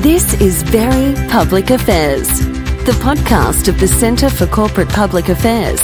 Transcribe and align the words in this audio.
This 0.00 0.32
is 0.40 0.62
Very 0.62 1.14
Public 1.28 1.68
Affairs, 1.68 2.26
the 2.86 2.96
podcast 3.02 3.68
of 3.68 3.78
the 3.78 3.86
Centre 3.86 4.30
for 4.30 4.46
Corporate 4.46 4.88
Public 4.88 5.28
Affairs. 5.28 5.78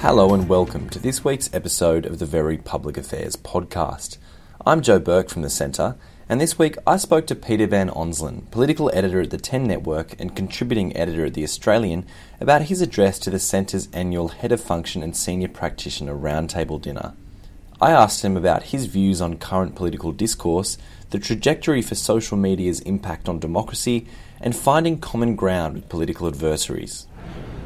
Hello 0.00 0.34
and 0.34 0.48
welcome 0.48 0.88
to 0.88 0.98
this 0.98 1.24
week's 1.24 1.48
episode 1.54 2.04
of 2.04 2.18
the 2.18 2.26
Very 2.26 2.58
Public 2.58 2.96
Affairs 2.96 3.36
podcast. 3.36 4.18
I'm 4.66 4.82
Joe 4.82 4.98
Burke 4.98 5.30
from 5.30 5.42
the 5.42 5.48
Centre, 5.48 5.94
and 6.28 6.40
this 6.40 6.58
week 6.58 6.76
I 6.88 6.96
spoke 6.96 7.28
to 7.28 7.36
Peter 7.36 7.68
Van 7.68 7.88
Onselen, 7.88 8.50
political 8.50 8.90
editor 8.92 9.20
at 9.20 9.30
the 9.30 9.38
10 9.38 9.62
Network 9.62 10.20
and 10.20 10.34
contributing 10.34 10.96
editor 10.96 11.26
at 11.26 11.34
The 11.34 11.44
Australian, 11.44 12.04
about 12.40 12.62
his 12.62 12.80
address 12.80 13.20
to 13.20 13.30
the 13.30 13.38
Centre's 13.38 13.88
annual 13.92 14.26
Head 14.26 14.50
of 14.50 14.60
Function 14.60 15.04
and 15.04 15.16
Senior 15.16 15.46
Practitioner 15.46 16.16
Roundtable 16.16 16.82
dinner. 16.82 17.14
I 17.82 17.90
asked 17.90 18.24
him 18.24 18.36
about 18.36 18.62
his 18.62 18.86
views 18.86 19.20
on 19.20 19.38
current 19.38 19.74
political 19.74 20.12
discourse, 20.12 20.78
the 21.10 21.18
trajectory 21.18 21.82
for 21.82 21.96
social 21.96 22.36
media's 22.36 22.78
impact 22.78 23.28
on 23.28 23.40
democracy, 23.40 24.06
and 24.40 24.54
finding 24.54 25.00
common 25.00 25.34
ground 25.34 25.74
with 25.74 25.88
political 25.88 26.28
adversaries. 26.28 27.08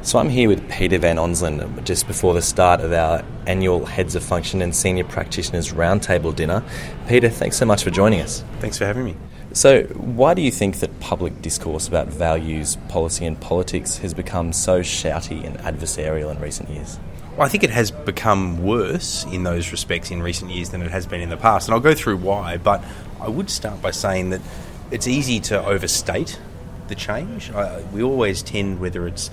So 0.01 0.17
I'm 0.17 0.29
here 0.29 0.49
with 0.49 0.67
Peter 0.71 0.97
Van 0.97 1.17
Onselen 1.17 1.83
just 1.83 2.07
before 2.07 2.33
the 2.33 2.41
start 2.41 2.81
of 2.81 2.93
our 2.93 3.23
annual 3.45 3.85
Heads 3.85 4.15
of 4.15 4.23
Function 4.23 4.63
and 4.63 4.75
Senior 4.75 5.03
Practitioners 5.03 5.71
Roundtable 5.71 6.35
dinner. 6.35 6.63
Peter, 7.07 7.29
thanks 7.29 7.55
so 7.57 7.67
much 7.67 7.83
for 7.83 7.91
joining 7.91 8.21
us. 8.21 8.43
Thanks 8.59 8.79
for 8.79 8.87
having 8.87 9.05
me. 9.05 9.15
So, 9.53 9.83
why 9.83 10.33
do 10.33 10.41
you 10.41 10.51
think 10.51 10.77
that 10.79 10.99
public 10.99 11.43
discourse 11.43 11.87
about 11.87 12.07
values, 12.07 12.75
policy, 12.89 13.27
and 13.27 13.39
politics 13.39 13.97
has 13.97 14.15
become 14.15 14.51
so 14.51 14.79
shouty 14.79 15.45
and 15.45 15.59
adversarial 15.59 16.31
in 16.31 16.41
recent 16.41 16.69
years? 16.69 16.97
I 17.39 17.49
think 17.49 17.63
it 17.63 17.69
has 17.69 17.91
become 17.91 18.63
worse 18.63 19.23
in 19.25 19.43
those 19.43 19.71
respects 19.71 20.09
in 20.09 20.23
recent 20.23 20.49
years 20.49 20.71
than 20.71 20.81
it 20.81 20.89
has 20.89 21.05
been 21.05 21.21
in 21.21 21.29
the 21.29 21.37
past, 21.37 21.67
and 21.67 21.75
I'll 21.75 21.79
go 21.79 21.93
through 21.93 22.17
why. 22.17 22.57
But 22.57 22.83
I 23.21 23.27
would 23.27 23.51
start 23.51 23.79
by 23.81 23.91
saying 23.91 24.31
that 24.31 24.41
it's 24.89 25.07
easy 25.07 25.39
to 25.41 25.63
overstate 25.63 26.39
the 26.87 26.95
change. 26.95 27.51
Uh, 27.51 27.81
we 27.93 28.01
always 28.01 28.41
tend, 28.41 28.79
whether 28.79 29.07
it's 29.07 29.29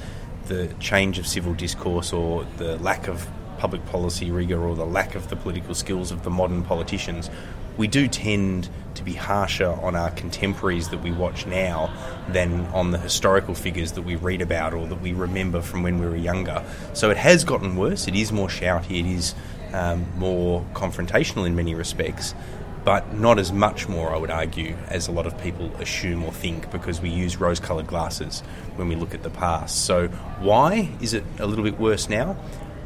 the 0.46 0.68
change 0.80 1.18
of 1.18 1.26
civil 1.26 1.54
discourse 1.54 2.12
or 2.12 2.44
the 2.58 2.76
lack 2.76 3.08
of 3.08 3.26
public 3.58 3.84
policy 3.86 4.30
rigour 4.30 4.60
or 4.60 4.76
the 4.76 4.84
lack 4.84 5.14
of 5.14 5.30
the 5.30 5.36
political 5.36 5.74
skills 5.74 6.10
of 6.10 6.24
the 6.24 6.30
modern 6.30 6.62
politicians, 6.62 7.30
we 7.76 7.88
do 7.88 8.08
tend 8.08 8.68
to 8.94 9.02
be 9.02 9.12
harsher 9.12 9.70
on 9.70 9.96
our 9.96 10.10
contemporaries 10.10 10.88
that 10.90 11.02
we 11.02 11.10
watch 11.10 11.46
now 11.46 11.92
than 12.28 12.66
on 12.66 12.90
the 12.92 12.98
historical 12.98 13.54
figures 13.54 13.92
that 13.92 14.02
we 14.02 14.16
read 14.16 14.40
about 14.40 14.72
or 14.72 14.86
that 14.86 15.00
we 15.00 15.12
remember 15.12 15.60
from 15.60 15.82
when 15.82 15.98
we 15.98 16.06
were 16.06 16.16
younger. 16.16 16.64
So 16.92 17.10
it 17.10 17.16
has 17.16 17.44
gotten 17.44 17.76
worse. 17.76 18.06
It 18.06 18.14
is 18.14 18.32
more 18.32 18.48
shouty. 18.48 19.00
It 19.00 19.06
is 19.06 19.34
um, 19.72 20.06
more 20.16 20.64
confrontational 20.72 21.46
in 21.46 21.56
many 21.56 21.74
respects. 21.74 22.34
But 22.84 23.14
not 23.14 23.38
as 23.38 23.50
much 23.50 23.88
more, 23.88 24.14
I 24.14 24.18
would 24.18 24.30
argue, 24.30 24.76
as 24.88 25.08
a 25.08 25.12
lot 25.12 25.26
of 25.26 25.40
people 25.40 25.74
assume 25.76 26.22
or 26.22 26.30
think, 26.30 26.70
because 26.70 27.00
we 27.00 27.08
use 27.08 27.38
rose 27.38 27.58
coloured 27.58 27.86
glasses 27.86 28.42
when 28.76 28.88
we 28.88 28.94
look 28.94 29.14
at 29.14 29.22
the 29.22 29.30
past. 29.30 29.86
So, 29.86 30.08
why 30.38 30.90
is 31.00 31.14
it 31.14 31.24
a 31.38 31.46
little 31.46 31.64
bit 31.64 31.80
worse 31.80 32.10
now? 32.10 32.36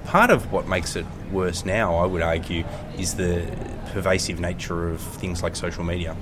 Part 0.05 0.30
of 0.30 0.52
what 0.52 0.69
makes 0.69 0.95
it 0.95 1.05
worse 1.31 1.65
now, 1.65 1.97
I 1.97 2.07
would 2.07 2.23
argue, 2.23 2.65
is 2.97 3.15
the 3.15 3.47
pervasive 3.93 4.41
nature 4.41 4.89
of 4.89 5.01
things 5.01 5.43
like 5.43 5.57
social 5.57 5.85
media. 5.85 6.17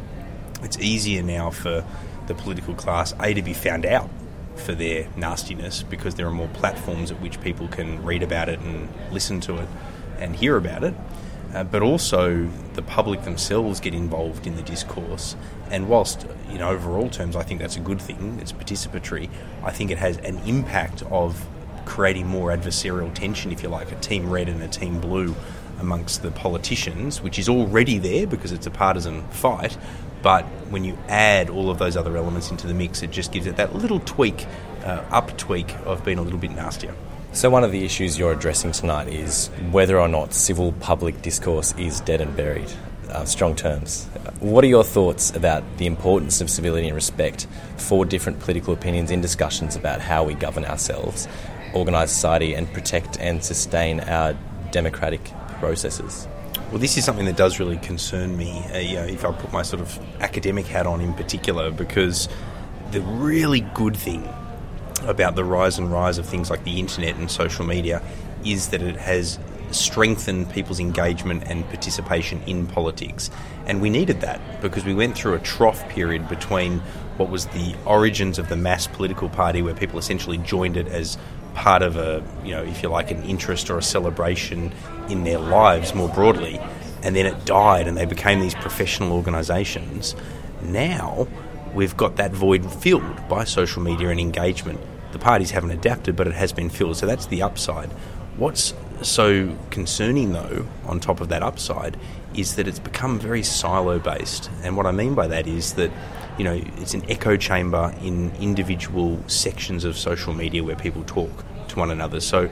It's 0.62 0.78
easier 0.78 1.22
now 1.22 1.50
for 1.50 1.84
the 2.26 2.34
political 2.34 2.74
class, 2.74 3.14
A, 3.20 3.34
to 3.34 3.42
be 3.42 3.52
found 3.52 3.86
out 3.86 4.10
for 4.56 4.74
their 4.74 5.08
nastiness 5.16 5.82
because 5.82 6.14
there 6.14 6.26
are 6.26 6.32
more 6.32 6.48
platforms 6.48 7.10
at 7.10 7.20
which 7.20 7.40
people 7.40 7.68
can 7.68 8.02
read 8.02 8.22
about 8.22 8.48
it 8.48 8.58
and 8.60 8.88
listen 9.12 9.40
to 9.42 9.58
it 9.58 9.68
and 10.18 10.34
hear 10.36 10.56
about 10.56 10.82
it. 10.82 10.94
Uh, 11.54 11.62
but 11.64 11.80
also 11.80 12.48
the 12.74 12.82
public 12.82 13.22
themselves 13.22 13.80
get 13.80 13.94
involved 13.94 14.46
in 14.46 14.56
the 14.56 14.62
discourse. 14.62 15.36
And 15.70 15.88
whilst, 15.88 16.26
in 16.50 16.60
overall 16.60 17.08
terms, 17.08 17.36
I 17.36 17.42
think 17.42 17.60
that's 17.60 17.76
a 17.76 17.80
good 17.80 18.00
thing, 18.00 18.38
it's 18.40 18.52
participatory, 18.52 19.30
I 19.62 19.70
think 19.70 19.90
it 19.90 19.98
has 19.98 20.18
an 20.18 20.38
impact 20.40 21.02
of 21.04 21.46
creating 21.86 22.26
more 22.26 22.50
adversarial 22.50 23.12
tension, 23.14 23.50
if 23.52 23.62
you 23.62 23.70
like, 23.70 23.90
a 23.90 23.96
team 23.96 24.28
red 24.28 24.48
and 24.48 24.62
a 24.62 24.68
team 24.68 25.00
blue 25.00 25.34
amongst 25.78 26.22
the 26.22 26.30
politicians, 26.30 27.22
which 27.22 27.38
is 27.38 27.48
already 27.48 27.98
there 27.98 28.26
because 28.26 28.52
it's 28.52 28.66
a 28.66 28.70
partisan 28.70 29.26
fight. 29.28 29.76
But 30.22 30.44
when 30.70 30.84
you 30.84 30.98
add 31.08 31.50
all 31.50 31.70
of 31.70 31.78
those 31.78 31.96
other 31.96 32.16
elements 32.16 32.50
into 32.50 32.66
the 32.66 32.74
mix, 32.74 33.02
it 33.02 33.10
just 33.10 33.32
gives 33.32 33.46
it 33.46 33.56
that 33.56 33.74
little 33.74 34.00
tweak, 34.00 34.46
uh, 34.84 35.04
up 35.10 35.36
tweak 35.38 35.74
of 35.84 36.04
being 36.04 36.18
a 36.18 36.22
little 36.22 36.38
bit 36.38 36.50
nastier. 36.50 36.94
So, 37.32 37.50
one 37.50 37.64
of 37.64 37.70
the 37.70 37.84
issues 37.84 38.18
you're 38.18 38.32
addressing 38.32 38.72
tonight 38.72 39.08
is 39.08 39.48
whether 39.70 40.00
or 40.00 40.08
not 40.08 40.32
civil 40.32 40.72
public 40.72 41.20
discourse 41.20 41.74
is 41.76 42.00
dead 42.00 42.20
and 42.20 42.34
buried. 42.34 42.72
Uh, 43.10 43.24
strong 43.24 43.54
terms. 43.54 44.06
What 44.40 44.64
are 44.64 44.66
your 44.66 44.82
thoughts 44.82 45.30
about 45.36 45.62
the 45.76 45.86
importance 45.86 46.40
of 46.40 46.50
civility 46.50 46.88
and 46.88 46.94
respect 46.94 47.46
for 47.76 48.04
different 48.04 48.40
political 48.40 48.74
opinions 48.74 49.12
in 49.12 49.20
discussions 49.20 49.76
about 49.76 50.00
how 50.00 50.24
we 50.24 50.34
govern 50.34 50.64
ourselves, 50.64 51.28
organise 51.76 52.10
society, 52.10 52.54
and 52.54 52.72
protect 52.72 53.18
and 53.20 53.44
sustain 53.44 54.00
our 54.00 54.36
democratic 54.70 55.24
processes? 55.60 56.26
Well, 56.70 56.78
this 56.78 56.96
is 56.96 57.04
something 57.04 57.26
that 57.26 57.36
does 57.36 57.60
really 57.60 57.76
concern 57.76 58.36
me. 58.36 58.64
Uh, 58.74 58.78
you 58.78 58.96
know, 58.96 59.04
if 59.04 59.24
I 59.24 59.32
put 59.32 59.52
my 59.52 59.62
sort 59.62 59.80
of 59.80 59.98
academic 60.20 60.66
hat 60.66 60.86
on 60.86 61.00
in 61.00 61.14
particular, 61.14 61.70
because 61.70 62.28
the 62.90 63.00
really 63.00 63.60
good 63.60 63.96
thing 63.96 64.28
about 65.06 65.36
the 65.36 65.44
rise 65.44 65.78
and 65.78 65.92
rise 65.92 66.18
of 66.18 66.26
things 66.26 66.50
like 66.50 66.64
the 66.64 66.80
internet 66.80 67.16
and 67.16 67.30
social 67.30 67.64
media 67.64 68.02
is 68.44 68.68
that 68.68 68.82
it 68.82 68.96
has 68.96 69.38
strengthened 69.70 70.50
people's 70.50 70.80
engagement 70.80 71.44
and 71.46 71.64
participation 71.66 72.42
in 72.46 72.66
politics. 72.66 73.30
And 73.66 73.80
we 73.80 73.90
needed 73.90 74.20
that 74.20 74.40
because 74.60 74.84
we 74.84 74.94
went 74.94 75.16
through 75.16 75.34
a 75.34 75.40
trough 75.40 75.88
period 75.88 76.28
between 76.28 76.78
what 77.16 77.30
was 77.30 77.46
the 77.46 77.74
origins 77.84 78.38
of 78.38 78.48
the 78.48 78.56
mass 78.56 78.86
political 78.86 79.28
party, 79.28 79.62
where 79.62 79.74
people 79.74 79.98
essentially 79.98 80.38
joined 80.38 80.76
it 80.76 80.86
as 80.88 81.18
part 81.56 81.82
of 81.82 81.96
a, 81.96 82.22
you 82.44 82.52
know, 82.52 82.62
if 82.62 82.82
you 82.82 82.88
like, 82.88 83.10
an 83.10 83.22
interest 83.24 83.70
or 83.70 83.78
a 83.78 83.82
celebration 83.82 84.72
in 85.08 85.24
their 85.24 85.38
lives 85.38 85.94
more 85.94 86.08
broadly, 86.08 86.60
and 87.02 87.16
then 87.16 87.26
it 87.26 87.44
died 87.44 87.88
and 87.88 87.96
they 87.96 88.04
became 88.04 88.40
these 88.40 88.54
professional 88.54 89.12
organisations. 89.12 90.14
Now 90.62 91.26
we've 91.74 91.96
got 91.96 92.16
that 92.16 92.32
void 92.32 92.70
filled 92.72 93.28
by 93.28 93.44
social 93.44 93.82
media 93.82 94.10
and 94.10 94.20
engagement. 94.20 94.80
The 95.12 95.18
parties 95.18 95.50
haven't 95.50 95.70
adapted, 95.70 96.14
but 96.14 96.26
it 96.26 96.34
has 96.34 96.52
been 96.52 96.68
filled, 96.68 96.98
so 96.98 97.06
that's 97.06 97.26
the 97.26 97.42
upside. 97.42 97.90
What's 98.36 98.74
so 99.02 99.56
concerning, 99.70 100.32
though, 100.32 100.66
on 100.84 101.00
top 101.00 101.20
of 101.20 101.28
that 101.28 101.42
upside, 101.42 101.96
is 102.34 102.56
that 102.56 102.68
it's 102.68 102.78
become 102.78 103.18
very 103.18 103.42
silo 103.42 103.98
based. 103.98 104.50
And 104.62 104.76
what 104.76 104.86
I 104.86 104.92
mean 104.92 105.14
by 105.14 105.26
that 105.28 105.46
is 105.46 105.74
that 105.74 105.90
you 106.38 106.44
know, 106.44 106.60
it's 106.76 106.94
an 106.94 107.08
echo 107.10 107.36
chamber 107.36 107.94
in 108.02 108.30
individual 108.36 109.18
sections 109.26 109.84
of 109.84 109.96
social 109.96 110.34
media 110.34 110.62
where 110.62 110.76
people 110.76 111.02
talk 111.04 111.44
to 111.68 111.78
one 111.78 111.90
another. 111.90 112.20
So 112.20 112.50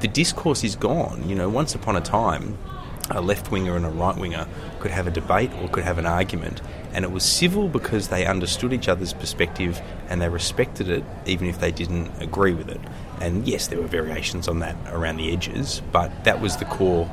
the 0.00 0.08
discourse 0.08 0.64
is 0.64 0.74
gone. 0.74 1.28
You 1.28 1.36
know, 1.36 1.48
once 1.48 1.74
upon 1.74 1.96
a 1.96 2.00
time, 2.00 2.58
a 3.10 3.20
left 3.20 3.50
winger 3.50 3.76
and 3.76 3.84
a 3.84 3.90
right 3.90 4.16
winger 4.16 4.46
could 4.78 4.90
have 4.90 5.06
a 5.06 5.10
debate 5.10 5.50
or 5.60 5.68
could 5.68 5.84
have 5.84 5.98
an 5.98 6.06
argument, 6.06 6.60
and 6.92 7.04
it 7.04 7.10
was 7.10 7.24
civil 7.24 7.68
because 7.68 8.08
they 8.08 8.26
understood 8.26 8.72
each 8.72 8.88
other's 8.88 9.12
perspective 9.12 9.80
and 10.08 10.20
they 10.20 10.28
respected 10.28 10.88
it, 10.88 11.04
even 11.26 11.46
if 11.48 11.60
they 11.60 11.70
didn't 11.70 12.10
agree 12.20 12.52
with 12.52 12.68
it. 12.68 12.80
And 13.20 13.46
yes, 13.46 13.68
there 13.68 13.80
were 13.80 13.86
variations 13.86 14.48
on 14.48 14.60
that 14.60 14.76
around 14.88 15.18
the 15.18 15.32
edges, 15.32 15.82
but 15.92 16.24
that 16.24 16.40
was 16.40 16.56
the 16.56 16.64
core 16.64 17.10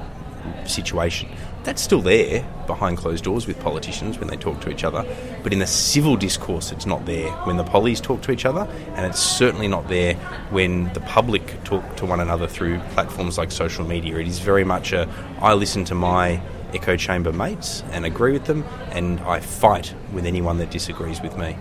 situation. 0.66 1.30
That's 1.64 1.82
still 1.82 2.02
there 2.02 2.48
behind 2.66 2.98
closed 2.98 3.26
doors 3.26 3.46
with 3.46 3.60
politicians 3.60 4.20
when 4.20 4.30
they 4.30 4.38
talk 4.38 4.62
to 4.62 4.70
each 4.70 4.84
other, 4.84 5.06
but 5.44 5.52
in 5.52 5.60
the 5.60 5.68
civil 5.68 6.16
discourse, 6.16 6.72
it's 6.72 6.86
not 6.86 7.06
there 7.06 7.30
when 7.46 7.58
the 7.58 7.64
pollies 7.64 8.00
talk 8.00 8.22
to 8.22 8.32
each 8.32 8.46
other, 8.46 8.68
and 8.96 9.06
it's 9.06 9.20
certainly 9.20 9.68
not 9.68 9.88
there 9.90 10.14
when 10.50 10.92
the 10.94 11.02
public 11.02 11.62
talk 11.64 11.98
to 11.98 12.06
one 12.06 12.20
another 12.20 12.48
through 12.48 12.80
platforms 12.92 13.38
like 13.38 13.52
social 13.52 13.86
media. 13.86 14.18
It 14.18 14.28
is 14.28 14.40
very 14.40 14.64
much 14.64 14.94
a 14.94 15.10
I 15.42 15.54
listen 15.54 15.84
to 15.86 15.96
my 15.96 16.42
echo 16.74 16.96
chamber 16.96 17.34
mates 17.34 17.84
and 17.92 18.06
agree 18.06 18.32
with 18.32 18.46
them, 18.46 18.64
and 18.92 19.20
I 19.22 19.40
fight 19.40 19.94
with 20.14 20.26
anyone 20.26 20.58
that 20.60 20.72
disagrees 20.72 21.22
with 21.22 21.38
me. 21.38 21.58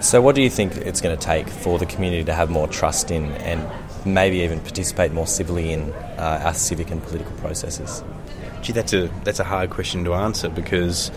So, 0.00 0.22
what 0.22 0.34
do 0.34 0.42
you 0.42 0.50
think 0.50 0.76
it's 0.76 1.00
going 1.00 1.16
to 1.16 1.22
take 1.22 1.48
for 1.48 1.78
the 1.78 1.86
community 1.86 2.24
to 2.24 2.34
have 2.34 2.50
more 2.50 2.66
trust 2.66 3.10
in 3.10 3.32
and 3.32 3.60
maybe 4.06 4.38
even 4.38 4.60
participate 4.60 5.12
more 5.12 5.26
civilly 5.26 5.72
in 5.72 5.92
uh, 6.18 6.42
our 6.44 6.54
civic 6.54 6.90
and 6.90 7.02
political 7.02 7.32
processes? 7.38 8.02
Gee, 8.62 8.72
that's 8.72 8.92
a 8.92 9.08
that's 9.24 9.40
a 9.40 9.44
hard 9.44 9.70
question 9.70 10.04
to 10.04 10.14
answer 10.14 10.48
because 10.48 11.10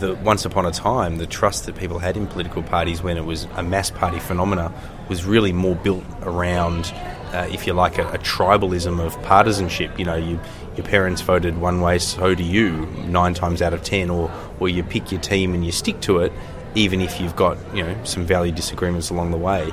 the, 0.00 0.14
once 0.16 0.44
upon 0.44 0.66
a 0.66 0.70
time, 0.70 1.18
the 1.18 1.26
trust 1.26 1.66
that 1.66 1.76
people 1.76 1.98
had 1.98 2.16
in 2.16 2.26
political 2.26 2.62
parties 2.62 3.02
when 3.02 3.16
it 3.16 3.24
was 3.24 3.44
a 3.56 3.62
mass 3.62 3.90
party 3.90 4.18
phenomena 4.18 4.72
was 5.08 5.24
really 5.24 5.52
more 5.52 5.76
built 5.76 6.04
around, 6.22 6.92
uh, 7.32 7.46
if 7.50 7.66
you 7.66 7.72
like, 7.72 7.98
a, 7.98 8.06
a, 8.08 8.18
tribalism 8.18 9.04
of 9.04 9.20
partisanship. 9.22 9.98
You 9.98 10.04
know, 10.04 10.16
you, 10.16 10.40
your 10.76 10.86
parents 10.86 11.20
voted 11.20 11.58
one 11.58 11.80
way, 11.80 11.98
so 11.98 12.34
do 12.34 12.42
you, 12.42 12.86
nine 13.06 13.34
times 13.34 13.62
out 13.62 13.72
of 13.72 13.82
ten, 13.82 14.10
or, 14.10 14.30
or 14.60 14.68
you 14.68 14.82
pick 14.82 15.12
your 15.12 15.20
team 15.20 15.54
and 15.54 15.64
you 15.64 15.72
stick 15.72 16.00
to 16.02 16.18
it, 16.18 16.32
even 16.74 17.00
if 17.00 17.20
you've 17.20 17.36
got 17.36 17.56
you 17.74 17.82
know 17.82 18.04
some 18.04 18.24
value 18.24 18.52
disagreements 18.52 19.10
along 19.10 19.30
the 19.30 19.36
way. 19.36 19.72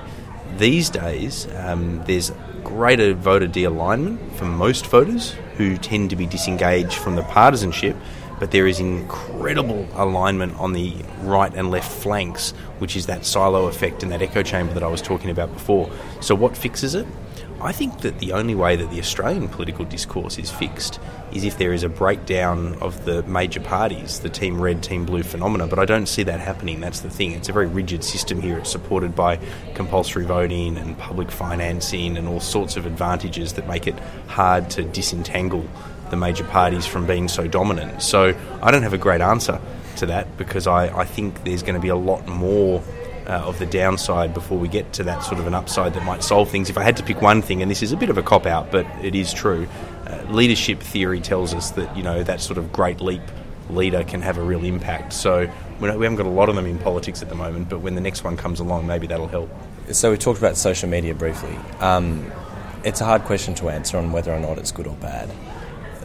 These 0.57 0.89
days, 0.89 1.47
um, 1.55 2.03
there's 2.05 2.31
greater 2.63 3.13
voter 3.13 3.47
de 3.47 3.63
alignment 3.63 4.35
for 4.35 4.45
most 4.45 4.85
voters 4.85 5.31
who 5.57 5.77
tend 5.77 6.09
to 6.11 6.15
be 6.15 6.25
disengaged 6.25 6.93
from 6.93 7.15
the 7.15 7.23
partisanship 7.23 7.95
but 8.41 8.49
there 8.49 8.65
is 8.65 8.79
incredible 8.79 9.87
alignment 9.93 10.59
on 10.59 10.73
the 10.73 10.95
right 11.19 11.53
and 11.53 11.69
left 11.69 11.91
flanks, 11.91 12.55
which 12.79 12.95
is 12.95 13.05
that 13.05 13.23
silo 13.23 13.67
effect 13.67 14.01
and 14.01 14.11
that 14.11 14.23
echo 14.23 14.41
chamber 14.41 14.73
that 14.73 14.81
I 14.81 14.87
was 14.87 14.99
talking 14.99 15.29
about 15.29 15.53
before. 15.53 15.91
So, 16.21 16.33
what 16.33 16.57
fixes 16.57 16.95
it? 16.95 17.05
I 17.61 17.71
think 17.71 17.99
that 18.01 18.17
the 18.17 18.31
only 18.31 18.55
way 18.55 18.75
that 18.75 18.89
the 18.89 18.97
Australian 18.97 19.47
political 19.47 19.85
discourse 19.85 20.39
is 20.39 20.49
fixed 20.49 20.99
is 21.31 21.43
if 21.43 21.59
there 21.59 21.71
is 21.71 21.83
a 21.83 21.89
breakdown 21.89 22.73
of 22.81 23.05
the 23.05 23.21
major 23.23 23.59
parties, 23.59 24.21
the 24.21 24.29
team 24.29 24.59
red, 24.59 24.81
team 24.81 25.05
blue 25.05 25.21
phenomena. 25.21 25.67
But 25.67 25.77
I 25.77 25.85
don't 25.85 26.07
see 26.07 26.23
that 26.23 26.39
happening. 26.39 26.79
That's 26.79 27.01
the 27.01 27.11
thing. 27.11 27.33
It's 27.33 27.47
a 27.49 27.53
very 27.53 27.67
rigid 27.67 28.03
system 28.03 28.41
here. 28.41 28.57
It's 28.57 28.71
supported 28.71 29.15
by 29.15 29.37
compulsory 29.75 30.25
voting 30.25 30.77
and 30.77 30.97
public 30.97 31.29
financing 31.29 32.17
and 32.17 32.27
all 32.27 32.39
sorts 32.39 32.75
of 32.75 32.87
advantages 32.87 33.53
that 33.53 33.67
make 33.67 33.85
it 33.85 33.99
hard 34.25 34.71
to 34.71 34.81
disentangle 34.81 35.67
the 36.11 36.17
major 36.17 36.43
parties 36.43 36.85
from 36.85 37.07
being 37.07 37.27
so 37.27 37.47
dominant. 37.47 38.03
So 38.03 38.35
I 38.61 38.69
don't 38.69 38.83
have 38.83 38.93
a 38.93 38.99
great 38.99 39.21
answer 39.21 39.59
to 39.97 40.05
that 40.07 40.37
because 40.37 40.67
I, 40.67 40.95
I 40.95 41.05
think 41.05 41.43
there's 41.43 41.63
going 41.63 41.75
to 41.75 41.81
be 41.81 41.89
a 41.89 41.95
lot 41.95 42.27
more 42.27 42.83
uh, 43.27 43.31
of 43.31 43.59
the 43.59 43.65
downside 43.65 44.33
before 44.33 44.57
we 44.57 44.67
get 44.67 44.93
to 44.93 45.03
that 45.03 45.23
sort 45.23 45.39
of 45.39 45.47
an 45.47 45.53
upside 45.53 45.93
that 45.93 46.03
might 46.03 46.23
solve 46.23 46.49
things. 46.49 46.69
If 46.69 46.77
I 46.77 46.83
had 46.83 46.97
to 46.97 47.03
pick 47.03 47.21
one 47.21 47.41
thing, 47.41 47.61
and 47.61 47.71
this 47.71 47.81
is 47.81 47.91
a 47.91 47.97
bit 47.97 48.09
of 48.09 48.17
a 48.17 48.23
cop 48.23 48.45
out, 48.45 48.71
but 48.71 48.85
it 49.03 49.15
is 49.15 49.33
true, 49.33 49.67
uh, 50.07 50.23
leadership 50.29 50.79
theory 50.79 51.21
tells 51.21 51.53
us 51.53 51.71
that 51.71 51.95
you 51.95 52.03
know 52.03 52.23
that 52.23 52.41
sort 52.41 52.57
of 52.57 52.71
great 52.73 52.99
leap 53.01 53.21
leader 53.69 54.03
can 54.03 54.21
have 54.21 54.37
a 54.37 54.43
real 54.43 54.63
impact. 54.63 55.13
So 55.13 55.49
we 55.79 55.87
haven't 55.87 56.15
got 56.15 56.25
a 56.25 56.29
lot 56.29 56.49
of 56.49 56.55
them 56.55 56.65
in 56.65 56.77
politics 56.77 57.21
at 57.21 57.29
the 57.29 57.35
moment, 57.35 57.69
but 57.69 57.79
when 57.79 57.95
the 57.95 58.01
next 58.01 58.23
one 58.23 58.37
comes 58.37 58.59
along, 58.59 58.85
maybe 58.85 59.07
that'll 59.07 59.27
help. 59.27 59.49
So 59.91 60.11
we 60.11 60.17
talked 60.17 60.39
about 60.39 60.57
social 60.57 60.89
media 60.89 61.15
briefly. 61.15 61.55
Um, 61.79 62.31
it's 62.83 63.01
a 63.01 63.05
hard 63.05 63.23
question 63.23 63.53
to 63.55 63.69
answer 63.69 63.97
on 63.97 64.11
whether 64.11 64.33
or 64.33 64.39
not 64.39 64.57
it's 64.57 64.71
good 64.71 64.87
or 64.87 64.95
bad. 64.95 65.29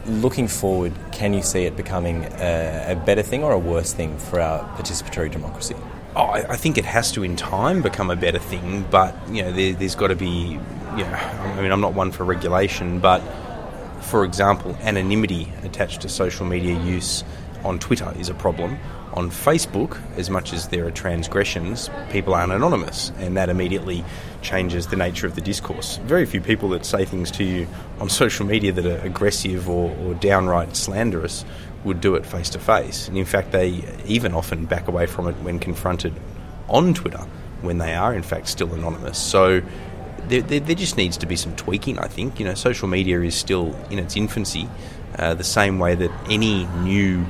Looking 0.07 0.47
forward, 0.47 0.93
can 1.11 1.33
you 1.33 1.41
see 1.41 1.65
it 1.65 1.75
becoming 1.75 2.23
a, 2.39 2.93
a 2.93 2.95
better 2.95 3.21
thing 3.21 3.43
or 3.43 3.51
a 3.51 3.59
worse 3.59 3.91
thing 3.93 4.17
for 4.17 4.39
our 4.39 4.63
participatory 4.77 5.29
democracy? 5.29 5.75
Oh, 6.15 6.21
I, 6.21 6.53
I, 6.53 6.55
think 6.55 6.77
it 6.77 6.85
has 6.85 7.11
to, 7.11 7.23
in 7.23 7.35
time, 7.35 7.81
become 7.81 8.09
a 8.09 8.15
better 8.15 8.39
thing. 8.39 8.85
But 8.89 9.15
you 9.29 9.43
know, 9.43 9.51
there, 9.51 9.73
has 9.73 9.95
got 9.95 10.07
to 10.07 10.15
be. 10.15 10.59
You 10.97 11.03
know, 11.03 11.13
I 11.13 11.61
mean, 11.61 11.71
I'm 11.71 11.81
not 11.81 11.93
one 11.93 12.11
for 12.11 12.23
regulation, 12.23 12.99
but 12.99 13.21
for 14.01 14.23
example, 14.23 14.75
anonymity 14.81 15.51
attached 15.63 16.01
to 16.01 16.09
social 16.09 16.45
media 16.45 16.79
use 16.79 17.23
on 17.63 17.77
Twitter 17.77 18.13
is 18.17 18.29
a 18.29 18.33
problem. 18.33 18.79
On 19.17 19.31
Facebook, 19.31 19.99
as 20.15 20.29
much 20.29 20.53
as 20.53 20.67
there 20.67 20.85
are 20.85 20.91
transgressions, 20.91 21.89
people 22.11 22.35
aren't 22.35 22.53
anonymous, 22.53 23.11
and 23.17 23.35
that 23.35 23.49
immediately 23.49 24.05
changes 24.43 24.85
the 24.85 24.95
nature 24.95 25.25
of 25.25 25.33
the 25.33 25.41
discourse. 25.41 25.97
Very 26.03 26.23
few 26.27 26.39
people 26.39 26.69
that 26.69 26.85
say 26.85 27.03
things 27.03 27.31
to 27.31 27.43
you 27.43 27.67
on 27.99 28.09
social 28.23 28.45
media 28.45 28.71
that 28.73 28.85
are 28.85 29.03
aggressive 29.03 29.67
or, 29.67 29.89
or 30.03 30.13
downright 30.13 30.75
slanderous 30.75 31.45
would 31.83 31.99
do 31.99 32.13
it 32.13 32.27
face 32.27 32.47
to 32.49 32.59
face. 32.59 33.07
And 33.07 33.17
in 33.17 33.25
fact, 33.25 33.53
they 33.53 33.83
even 34.05 34.35
often 34.35 34.65
back 34.65 34.87
away 34.87 35.07
from 35.07 35.27
it 35.27 35.33
when 35.37 35.57
confronted 35.57 36.13
on 36.69 36.93
Twitter 36.93 37.25
when 37.61 37.79
they 37.79 37.95
are, 37.95 38.13
in 38.13 38.21
fact, 38.21 38.47
still 38.47 38.71
anonymous. 38.71 39.17
So 39.17 39.63
there, 40.27 40.43
there, 40.43 40.59
there 40.59 40.75
just 40.75 40.95
needs 40.95 41.17
to 41.17 41.25
be 41.25 41.35
some 41.35 41.55
tweaking, 41.55 41.97
I 41.97 42.07
think. 42.07 42.39
You 42.39 42.45
know, 42.45 42.53
social 42.53 42.87
media 42.87 43.19
is 43.21 43.33
still 43.33 43.75
in 43.89 43.97
its 43.97 44.15
infancy, 44.15 44.69
uh, 45.17 45.33
the 45.33 45.43
same 45.43 45.79
way 45.79 45.95
that 45.95 46.11
any 46.29 46.67
new 46.83 47.25